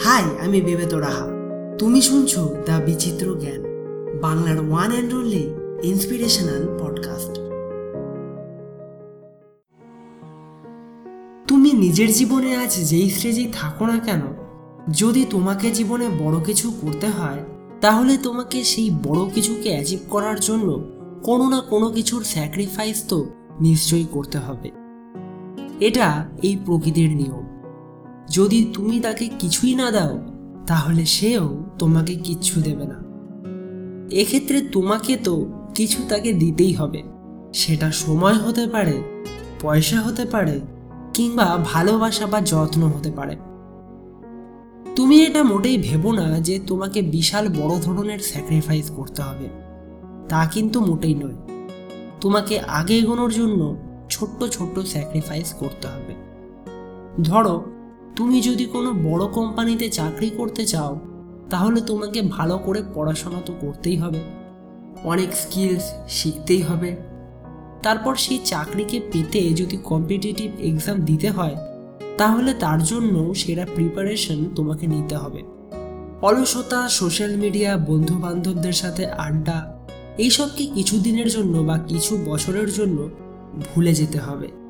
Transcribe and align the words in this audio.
High, 0.00 0.22
আমি 0.44 0.60
বেবেত 0.60 0.94
রাহা 0.94 1.26
তুমি 1.78 2.02
শুনছো 2.02 2.54
দ্য 2.66 2.72
বিচিত্র 2.72 3.34
জ্ঞান, 3.34 3.62
বাংলার 4.20 4.70
one 4.70 4.90
and 4.92 5.14
only 5.14 5.54
inspirational 5.82 6.78
podcast 6.80 7.34
তুমি 11.48 11.72
নিজের 11.72 12.12
জীবনে 12.12 12.56
আজ 12.56 12.76
যেই 12.90 13.10
স্টেজেই 13.10 13.48
থাকো 13.52 13.86
না 13.86 13.98
কেন, 13.98 14.20
যদি 14.92 15.26
তোমাকে 15.30 15.70
জীবনে 15.70 16.08
বড় 16.18 16.44
কিছু 16.44 16.70
করতে 16.70 17.06
হয়, 17.06 17.44
তাহলে 17.80 18.16
তোমাকে 18.16 18.64
সেই 18.64 18.90
বড় 18.90 19.30
কিছুকে 19.34 19.68
অ্যাচিভ 19.68 19.98
করার 20.10 20.40
জন্য 20.40 20.84
কোনো 21.22 21.50
না 21.50 21.60
কোনো 21.60 21.88
কিছুর 21.90 22.24
স্যাক্রিফাইস 22.24 23.04
তো 23.08 23.30
নিশ্চয়ই 23.60 24.06
করতে 24.12 24.38
হবে। 24.38 24.70
এটা 25.80 26.28
এই 26.42 26.58
প্রকৃতির 26.66 27.10
নিয়ম। 27.10 27.55
যদি 28.30 28.70
তুমি 28.74 29.00
তাকে 29.00 29.28
কিছুই 29.38 29.74
না 29.74 29.90
দাও, 29.90 30.26
তাহলে 30.66 31.06
সেও 31.06 31.64
তোমাকে 31.78 32.14
কিচ্ছু 32.14 32.60
দেবে 32.60 32.84
না। 32.86 33.06
এক্ষেত্রে 34.10 34.60
তোমাকে 34.60 35.16
তো 35.16 35.46
কিছু 35.74 36.02
তাকে 36.08 36.32
দিতেই 36.32 36.72
হবে। 36.72 37.02
সেটা 37.54 37.92
সময় 37.92 38.34
হতে 38.34 38.66
পারে, 38.66 39.02
পয়সা 39.60 40.00
হতে 40.00 40.24
পারে, 40.24 40.60
কিংবা 41.14 41.58
ভালোবাসা 41.64 42.26
বা 42.26 42.40
যত্ন 42.40 42.82
হতে 42.82 43.10
পারে। 43.10 43.36
তুমি 44.96 45.24
এটা 45.24 45.42
মোটেই 45.42 45.78
ভেবো 45.78 46.12
না 46.12 46.40
যে 46.40 46.60
তোমাকে 46.66 47.02
বিশাল 47.02 47.48
বড় 47.48 47.78
ধরনের 47.80 48.18
স্যাক্রিফাইস 48.18 48.90
করতে 48.90 49.22
হবে। 49.22 49.48
তা 50.28 50.46
কিন্তু 50.46 50.80
মোটেই 50.80 51.14
নয়। 51.14 51.34
তোমাকে 52.20 52.60
আগে 52.60 52.98
এগোনোর 52.98 53.32
জন্য 53.32 53.76
ছোট্ট 54.10 54.44
ছোট্ট 54.44 54.78
স্যাক্রিফাইস 54.78 55.54
করতে 55.54 55.88
হবে। 55.88 56.14
ধরো 57.22 57.64
তুমি 58.16 58.40
যদি 58.40 58.64
কোনো 58.64 58.92
বড় 58.92 59.26
কোম্পানিতে 59.32 59.88
চাকরি 59.88 60.30
করতে 60.30 60.66
চাও, 60.66 61.00
তাহলে 61.50 61.80
তোমাকে 61.80 62.22
ভালো 62.22 62.58
করে 62.58 62.82
পড়াশোনা 62.94 63.40
তো 63.46 63.52
করতেই 63.60 63.96
হবে। 63.96 64.20
অনেক 65.04 65.36
স্কিলস 65.36 65.92
শিখতেই 66.08 66.62
হবে। 66.62 66.96
তারপর 67.82 68.14
সেই 68.16 68.38
চাকরিকে 68.44 69.00
পেতে 69.12 69.52
যদি 69.52 69.76
কম্পিটিটিভ 69.84 70.50
এক্সাম 70.60 71.00
দিতে 71.00 71.30
হয়, 71.30 71.56
তাহলে 72.18 72.54
তার 72.54 72.82
জন্য 72.82 73.34
সেরা 73.34 73.66
প্রিপারেশন 73.74 74.44
তোমাকে 74.56 74.86
নিতে 74.86 75.16
হবে। 75.16 75.42
অলসতা 76.22 76.88
সোশ্যাল 76.88 77.36
মিডিয়া 77.36 77.76
বন্ধু 77.76 78.14
বান্ধবদের 78.18 78.72
সাথে 78.72 79.06
আড্ডা 79.06 79.78
এইসবকে 80.18 80.66
কিছু 80.66 80.98
দিনের 80.98 81.28
জন্য 81.28 81.58
বা 81.58 81.78
কিছু 81.78 82.18
বছরের 82.26 82.72
জন্য 82.72 83.10
ভুলে 83.74 83.94
যেতে 83.94 84.18
হবে? 84.18 84.65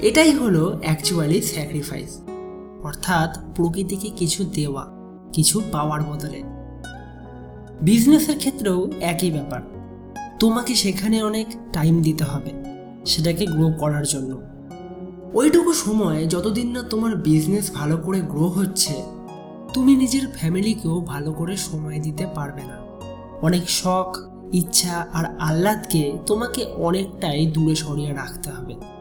এটাই 0.00 0.32
হলো 0.32 0.80
অ্যাকচুয়ালি 0.82 1.42
স্যাক্রিফাইস 1.42 2.20
অর্থাৎ 2.82 3.38
প্রকৃতিকে 3.54 4.10
কিছু 4.10 4.44
দেওয়া, 4.44 4.86
কিছু 5.32 5.62
পাওয়ার 5.72 6.02
বদলে। 6.02 6.42
বিজনেসের 7.80 8.38
ক্ষেত্রেও 8.38 8.90
একই 9.00 9.30
ব্যাপার। 9.30 9.62
তোমাকে 10.40 10.74
সেখানে 10.74 11.22
অনেক 11.22 11.46
টাইম 11.72 12.02
দিতে 12.02 12.24
হবে, 12.24 12.50
সেটাকে 13.04 13.46
গ্রো 13.46 13.70
করার 13.78 14.04
জন্য। 14.06 14.40
ওইটুকু 15.34 15.72
সময় 15.72 16.26
যতদিন 16.26 16.70
না 16.70 16.82
তোমার 16.82 17.16
বিজনেস 17.16 17.70
ভালো 17.74 17.96
করে 17.96 18.20
গ্রো 18.20 18.48
হচ্ছে, 18.48 18.94
তুমি 19.72 19.96
নিজের 19.96 20.28
ফ্যামিলিকেও 20.28 21.00
ভালো 21.00 21.32
করে 21.32 21.56
সময় 21.56 21.98
দিতে 21.98 22.26
পারবে 22.26 22.62
না। 22.62 22.78
অনেক 23.42 23.70
শখ, 23.70 24.18
ইচ্ছা 24.52 25.06
আর 25.12 25.24
আহ্লাদকে 25.38 26.12
তোমাকে 26.26 26.64
অনেকটাই 26.64 27.46
দূরে 27.46 27.74
সরিয়ে 27.74 28.12
রাখতে 28.12 28.50
হবে। 28.50 28.95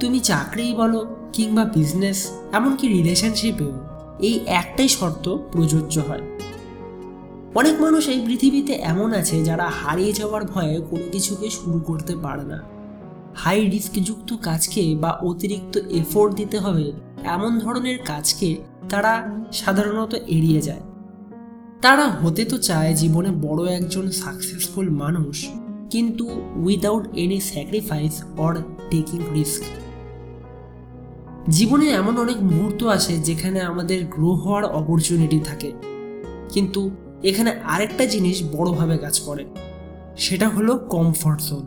তুমি 0.00 0.20
চাকরিই 0.20 0.74
বলো 0.74 1.00
কিংবা 1.32 1.64
বিজনেস 1.64 2.18
এমনকি 2.52 2.88
রিলেশনশিপেও 2.88 3.72
এই 4.20 4.40
একটাই 4.46 4.88
শর্ত 4.88 5.36
প্রযোজ্য 5.52 5.94
হয়। 6.00 6.24
অনেক 7.54 7.80
মানুষ 7.80 8.08
এই 8.08 8.20
পৃথিবীতে 8.26 8.72
এমন 8.72 9.12
আছে 9.12 9.44
যারা 9.44 9.66
হারিয়ে 9.80 10.12
যাওয়ার 10.12 10.44
ভয়ে 10.44 10.80
কোনো 10.90 11.02
কিছুকে 11.12 11.50
শুরু 11.50 11.78
করতে 11.80 12.16
পারে 12.16 12.44
না। 12.44 12.58
হাই 13.34 13.58
রিস্কযুক্ত 13.70 14.36
কাজকে 14.42 14.82
বা 15.00 15.10
অতিরিক্ত 15.10 15.74
এফোর্ট 15.90 16.34
দিতে 16.34 16.58
হবে 16.58 16.92
এমন 17.24 17.58
ধরনের 17.58 17.98
কাজকে 18.04 18.56
তারা 18.88 19.12
সাধারণত 19.52 20.14
এড়িয়ে 20.14 20.60
যায়। 20.60 20.80
তারা 21.82 22.06
হতে 22.06 22.44
তো 22.44 22.56
চায় 22.58 22.94
জীবনে 22.94 23.30
বড় 23.30 23.72
একজন 23.72 24.10
সাকসেসফুল 24.10 24.90
মানুষ, 24.90 25.48
কিন্তু 25.90 26.24
without 26.56 27.04
any 27.14 27.40
sacrifice 27.40 28.14
or 28.38 28.54
taking 28.90 29.20
risk 29.34 29.62
জীবনে 31.50 31.86
এমন 31.90 32.18
অনেক 32.18 32.42
মুহূর্ত 32.42 32.84
আসে 32.84 33.18
যেখানে 33.18 33.60
আমাদের 33.60 34.04
গ্রো 34.04 34.34
হওয়ার 34.34 34.64
অপরচুনিটি 34.64 35.40
থাকে। 35.40 35.72
কিন্তু 36.52 36.90
এখানে 37.22 37.50
আরেকটা 37.50 38.06
জিনিস 38.06 38.42
বড়ভাবে 38.42 38.98
কাজ 38.98 39.20
করে, 39.20 39.44
সেটা 40.16 40.48
হলো 40.48 40.78
কমফর্ট 40.78 41.42
জোন 41.42 41.64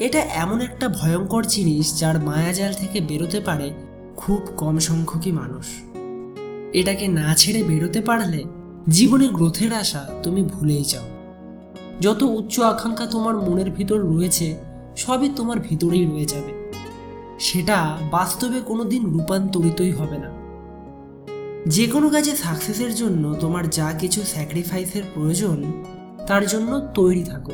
এটা 0.00 0.18
এমন 0.18 0.60
একটা 0.60 0.88
ভয়ঙ্কর 0.88 1.42
জিনিস 1.46 2.00
যার 2.00 2.20
মায়াজাল 2.20 2.72
থেকে 2.72 3.00
বেরোতে 3.00 3.40
পারে 3.40 3.70
খুব 4.16 4.40
কম 4.56 4.78
সংখ্যকই 4.78 5.32
মানুষ। 5.32 5.66
এটাকে 6.72 7.08
না 7.08 7.34
ছেড়ে 7.34 7.62
বেরোতে 7.62 8.00
পারলে 8.00 8.44
জীবনে 8.88 9.28
গ্রোথের 9.28 9.72
আশা 9.72 10.08
তুমি 10.22 10.42
ভুলেই 10.42 10.84
যাও। 10.84 11.06
যত 12.00 12.22
উচ্চ 12.22 12.60
আকাঙ্ক্ষা 12.60 13.06
তোমার 13.06 13.34
মনের 13.36 13.70
ভিতর 13.70 14.00
রয়েছে, 14.00 14.56
সবই 14.96 15.28
তোমার 15.36 15.58
ভিতরেই 15.60 16.06
রয়ে 16.06 16.24
যাবে। 16.24 16.63
সেটা 17.44 17.98
বাস্তবে 18.10 18.60
কোনোদিন 18.60 19.02
রূপান্তরিতই 19.10 19.90
হবে 19.90 20.18
না। 20.18 20.30
যে 21.66 21.86
কোনো 21.86 22.10
কাজে 22.10 22.36
সাকসেসের 22.36 22.94
জন্য 22.94 23.34
তোমার 23.40 23.70
যা 23.70 23.92
কিছু 23.92 24.20
স্যাক্রিফাইসের 24.22 25.02
প্রয়োজন, 25.14 25.64
তার 26.26 26.46
জন্য 26.46 26.80
তৈরি 26.94 27.24
থাকো। 27.24 27.52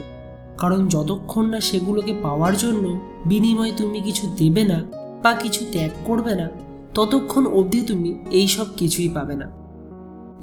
কারণ 0.59 0.89
যতক্ষণ 0.89 1.45
না 1.47 1.61
সেগুলোকে 1.61 2.15
পাওয়ার 2.23 2.57
জন্য 2.57 3.01
বিনিময়ে 3.27 3.73
তুমি 3.77 4.01
কিছু 4.01 4.35
দেবে 4.37 4.65
না 4.65 4.85
বা 5.23 5.33
কিছু 5.33 5.65
ত্যাগ 5.73 5.91
করবে 6.05 6.35
না, 6.35 6.49
ততক্ষণ 6.95 7.47
অবধি 7.47 7.81
তুমি 7.81 8.19
এই 8.31 8.49
সব 8.49 8.67
কিছুই 8.77 9.09
পাবে 9.09 9.37
না। 9.37 9.51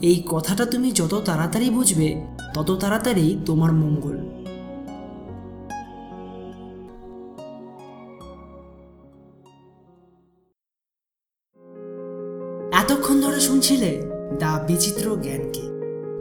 এই 0.02 0.24
কথাটা 0.28 0.66
তুমি 0.66 0.92
যত 0.92 1.22
তাড়াতাড়ি 1.26 1.70
বুঝবে, 1.70 2.22
তত 2.54 2.72
তাড়াতাড়ি 2.72 3.40
তোমার 3.46 3.74
মঙ্গল। 3.74 4.18
এতক্ষণ 12.90 13.22
ধরে 13.22 13.40
শুনছিলে 13.40 14.02
দ্য 14.40 14.60
বিচিত্র 14.68 15.16
জ্ঞানকে, 15.16 15.62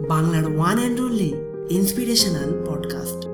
বাংলার 0.09 0.47
one 0.57 0.79
and 0.79 1.01
only 1.01 1.35
inspirational 1.71 2.65
podcast 2.67 3.27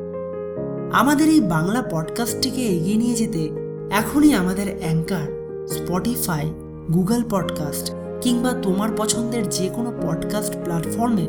আমাদের 0.93 1.29
এই 1.29 1.41
বাংলা 1.41 1.83
পডকাস্টটিকে 1.83 2.63
এগিয়ে 2.63 2.97
নিয়ে 2.97 3.15
যেতে 3.15 3.51
এখনই 3.91 4.33
আমাদের 4.35 4.67
অ্যাঙ্কার, 4.81 5.27
স্পটিফাই, 5.69 6.47
গুগল 6.95 7.23
পডকাস্ট 7.31 7.93
কিংবা 8.21 8.53
তোমার 8.53 8.89
পছন্দের 8.97 9.49
যে 9.49 9.71
কোনো 9.75 9.93
পডকাস্ট 10.03 10.57
প্ল্যাটফর্মে 10.65 11.27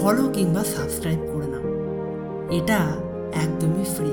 ফলো 0.00 0.28
কিংবা 0.32 0.64
সাবস্ক্রাইব 0.64 1.18
করে 1.34 1.46
নাও। 1.46 1.66
এটা 2.50 2.78
একদমই 3.42 3.84
ফ্রি 3.96 4.10